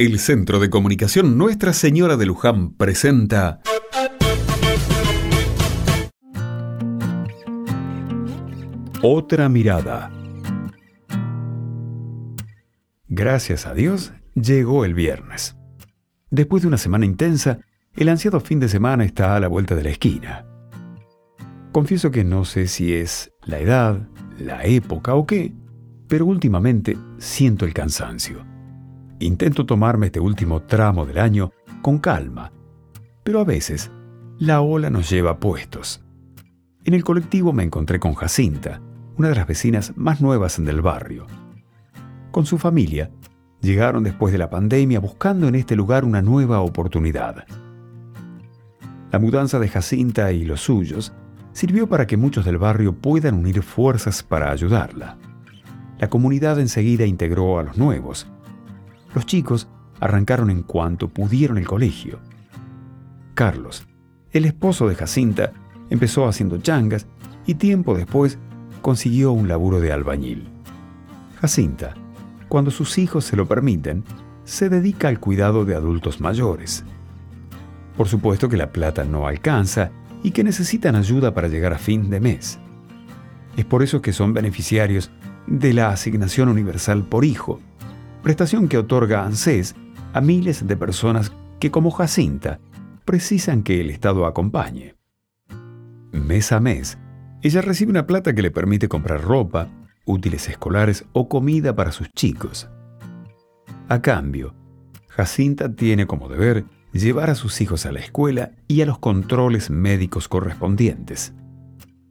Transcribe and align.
El 0.00 0.20
Centro 0.20 0.60
de 0.60 0.70
Comunicación 0.70 1.36
Nuestra 1.36 1.72
Señora 1.72 2.16
de 2.16 2.24
Luján 2.24 2.72
presenta 2.74 3.60
Otra 9.02 9.48
mirada. 9.48 10.12
Gracias 13.08 13.66
a 13.66 13.74
Dios, 13.74 14.12
llegó 14.36 14.84
el 14.84 14.94
viernes. 14.94 15.56
Después 16.30 16.62
de 16.62 16.68
una 16.68 16.78
semana 16.78 17.04
intensa, 17.04 17.58
el 17.96 18.08
ansiado 18.08 18.38
fin 18.38 18.60
de 18.60 18.68
semana 18.68 19.04
está 19.04 19.34
a 19.34 19.40
la 19.40 19.48
vuelta 19.48 19.74
de 19.74 19.82
la 19.82 19.90
esquina. 19.90 20.46
Confieso 21.72 22.12
que 22.12 22.22
no 22.22 22.44
sé 22.44 22.68
si 22.68 22.94
es 22.94 23.32
la 23.42 23.58
edad, 23.58 24.08
la 24.38 24.62
época 24.64 25.16
o 25.16 25.26
qué, 25.26 25.52
pero 26.06 26.24
últimamente 26.24 26.96
siento 27.18 27.66
el 27.66 27.74
cansancio. 27.74 28.47
Intento 29.20 29.66
tomarme 29.66 30.06
este 30.06 30.20
último 30.20 30.62
tramo 30.62 31.04
del 31.04 31.18
año 31.18 31.50
con 31.82 31.98
calma, 31.98 32.52
pero 33.24 33.40
a 33.40 33.44
veces 33.44 33.90
la 34.38 34.60
ola 34.60 34.90
nos 34.90 35.10
lleva 35.10 35.40
puestos. 35.40 36.04
En 36.84 36.94
el 36.94 37.02
colectivo 37.02 37.52
me 37.52 37.64
encontré 37.64 37.98
con 37.98 38.14
Jacinta, 38.14 38.80
una 39.16 39.28
de 39.28 39.34
las 39.34 39.46
vecinas 39.48 39.92
más 39.96 40.20
nuevas 40.20 40.62
del 40.62 40.80
barrio. 40.80 41.26
Con 42.30 42.46
su 42.46 42.58
familia, 42.58 43.10
llegaron 43.60 44.04
después 44.04 44.32
de 44.32 44.38
la 44.38 44.50
pandemia 44.50 45.00
buscando 45.00 45.48
en 45.48 45.56
este 45.56 45.74
lugar 45.74 46.04
una 46.04 46.22
nueva 46.22 46.60
oportunidad. 46.60 47.44
La 49.10 49.18
mudanza 49.18 49.58
de 49.58 49.68
Jacinta 49.68 50.30
y 50.30 50.44
los 50.44 50.60
suyos 50.60 51.12
sirvió 51.52 51.88
para 51.88 52.06
que 52.06 52.16
muchos 52.16 52.44
del 52.44 52.58
barrio 52.58 52.94
puedan 52.94 53.34
unir 53.34 53.62
fuerzas 53.62 54.22
para 54.22 54.52
ayudarla. 54.52 55.18
La 55.98 56.08
comunidad 56.08 56.60
enseguida 56.60 57.04
integró 57.04 57.58
a 57.58 57.64
los 57.64 57.76
nuevos. 57.76 58.28
Los 59.14 59.26
chicos 59.26 59.68
arrancaron 60.00 60.50
en 60.50 60.62
cuanto 60.62 61.08
pudieron 61.08 61.58
el 61.58 61.66
colegio. 61.66 62.18
Carlos, 63.34 63.86
el 64.32 64.44
esposo 64.44 64.88
de 64.88 64.94
Jacinta, 64.94 65.52
empezó 65.90 66.28
haciendo 66.28 66.58
changas 66.58 67.06
y 67.46 67.54
tiempo 67.54 67.96
después 67.96 68.38
consiguió 68.82 69.32
un 69.32 69.48
laburo 69.48 69.80
de 69.80 69.92
albañil. 69.92 70.48
Jacinta, 71.40 71.94
cuando 72.48 72.70
sus 72.70 72.98
hijos 72.98 73.24
se 73.24 73.36
lo 73.36 73.46
permiten, 73.46 74.04
se 74.44 74.68
dedica 74.68 75.08
al 75.08 75.20
cuidado 75.20 75.64
de 75.64 75.74
adultos 75.74 76.20
mayores. 76.20 76.84
Por 77.96 78.08
supuesto 78.08 78.48
que 78.48 78.56
la 78.56 78.72
plata 78.72 79.04
no 79.04 79.26
alcanza 79.26 79.90
y 80.22 80.30
que 80.30 80.44
necesitan 80.44 80.96
ayuda 80.96 81.34
para 81.34 81.48
llegar 81.48 81.72
a 81.72 81.78
fin 81.78 82.10
de 82.10 82.20
mes. 82.20 82.58
Es 83.56 83.64
por 83.64 83.82
eso 83.82 84.00
que 84.02 84.12
son 84.12 84.32
beneficiarios 84.32 85.10
de 85.46 85.72
la 85.72 85.90
Asignación 85.90 86.48
Universal 86.48 87.04
por 87.04 87.24
Hijo, 87.24 87.60
prestación 88.28 88.68
que 88.68 88.76
otorga 88.76 89.24
ANSES 89.24 89.74
a 90.12 90.20
miles 90.20 90.66
de 90.66 90.76
personas 90.76 91.32
que, 91.58 91.70
como 91.70 91.90
Jacinta, 91.90 92.60
precisan 93.06 93.62
que 93.62 93.80
el 93.80 93.88
Estado 93.88 94.26
acompañe. 94.26 94.96
Mes 96.12 96.52
a 96.52 96.60
mes, 96.60 96.98
ella 97.40 97.62
recibe 97.62 97.90
una 97.90 98.06
plata 98.06 98.34
que 98.34 98.42
le 98.42 98.50
permite 98.50 98.86
comprar 98.86 99.22
ropa, 99.22 99.70
útiles 100.04 100.46
escolares 100.46 101.06
o 101.14 101.26
comida 101.30 101.74
para 101.74 101.90
sus 101.90 102.12
chicos. 102.12 102.68
A 103.88 104.02
cambio, 104.02 104.54
Jacinta 105.08 105.74
tiene 105.74 106.06
como 106.06 106.28
deber 106.28 106.66
llevar 106.92 107.30
a 107.30 107.34
sus 107.34 107.62
hijos 107.62 107.86
a 107.86 107.92
la 107.92 108.00
escuela 108.00 108.50
y 108.66 108.82
a 108.82 108.86
los 108.86 108.98
controles 108.98 109.70
médicos 109.70 110.28
correspondientes. 110.28 111.32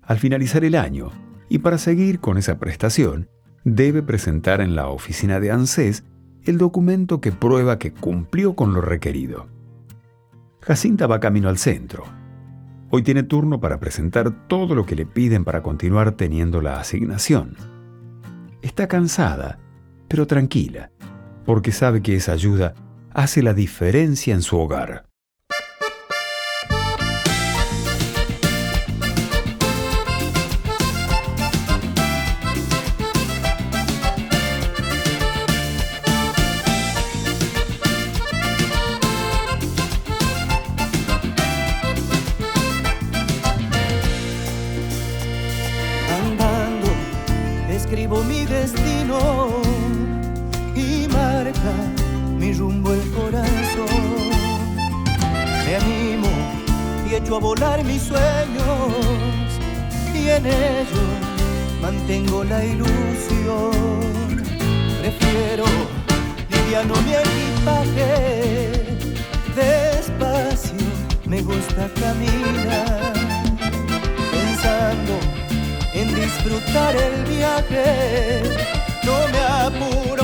Al 0.00 0.18
finalizar 0.18 0.64
el 0.64 0.74
año, 0.74 1.10
y 1.50 1.58
para 1.58 1.76
seguir 1.76 2.18
con 2.18 2.38
esa 2.38 2.58
prestación, 2.58 3.28
debe 3.64 4.02
presentar 4.02 4.60
en 4.60 4.74
la 4.74 4.88
oficina 4.88 5.40
de 5.40 5.50
ANSES 5.50 6.04
el 6.44 6.58
documento 6.58 7.20
que 7.20 7.32
prueba 7.32 7.78
que 7.78 7.92
cumplió 7.92 8.54
con 8.54 8.72
lo 8.72 8.80
requerido. 8.80 9.46
Jacinta 10.60 11.06
va 11.06 11.20
camino 11.20 11.48
al 11.48 11.58
centro. 11.58 12.04
Hoy 12.90 13.02
tiene 13.02 13.22
turno 13.22 13.60
para 13.60 13.78
presentar 13.78 14.48
todo 14.48 14.74
lo 14.74 14.86
que 14.86 14.96
le 14.96 15.04
piden 15.04 15.44
para 15.44 15.62
continuar 15.62 16.12
teniendo 16.12 16.60
la 16.60 16.80
asignación. 16.80 17.56
Está 18.62 18.88
cansada, 18.88 19.58
pero 20.08 20.26
tranquila, 20.26 20.90
porque 21.44 21.70
sabe 21.72 22.02
que 22.02 22.16
esa 22.16 22.32
ayuda 22.32 22.74
hace 23.12 23.42
la 23.42 23.52
diferencia 23.52 24.34
en 24.34 24.42
su 24.42 24.58
hogar. 24.58 25.07
A 57.38 57.40
volar 57.40 57.84
mis 57.84 58.02
sueños 58.02 59.46
y 60.12 60.28
en 60.28 60.44
ellos 60.44 61.18
mantengo 61.80 62.42
la 62.42 62.64
ilusión. 62.64 64.42
Prefiero 65.00 65.64
liviano 66.50 66.94
mi 67.06 67.12
equipaje, 67.26 68.98
despacio 69.54 70.86
me 71.26 71.40
gusta 71.42 71.88
caminar, 72.00 73.12
pensando 74.32 75.14
en 75.94 76.14
disfrutar 76.14 76.96
el 76.96 77.24
viaje. 77.36 78.42
No 79.04 79.16
me 79.32 79.40
apuro 79.66 80.17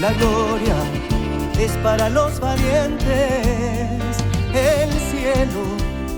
La 0.00 0.12
gloria 0.12 0.76
es 1.58 1.72
para 1.82 2.08
los 2.08 2.38
valientes, 2.38 3.08
el 4.54 4.92
cielo 5.10 5.64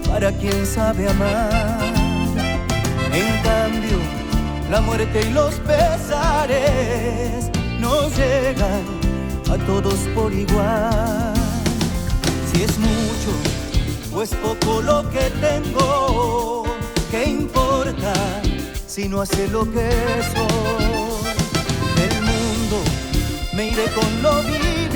para 0.06 0.30
quien 0.32 0.66
sabe 0.66 1.08
amar. 1.08 1.80
En 3.10 3.42
cambio, 3.42 3.96
la 4.70 4.82
muerte 4.82 5.22
y 5.26 5.32
los 5.32 5.54
pesares 5.60 7.50
nos 7.78 8.14
llegan 8.18 8.84
a 9.50 9.56
todos 9.64 9.98
por 10.14 10.30
igual. 10.30 11.32
Si 12.52 12.64
es 12.64 12.78
mucho 12.78 13.32
o 14.12 14.22
es 14.22 14.34
poco 14.34 14.82
lo 14.82 15.08
que 15.08 15.30
tengo, 15.40 16.64
¿qué 17.10 17.30
importa 17.30 18.12
si 18.86 19.08
no 19.08 19.22
hace 19.22 19.48
lo 19.48 19.64
que 19.72 19.88
soy? 20.34 20.89
Me 23.60 23.66
iré 23.66 23.84
con 23.94 24.22
lo 24.22 24.42
vil 24.44 24.89